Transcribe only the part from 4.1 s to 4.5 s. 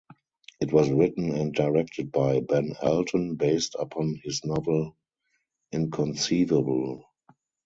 his